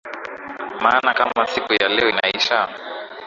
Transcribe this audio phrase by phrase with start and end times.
[0.81, 2.69] Maana kama siku ya leo inaisha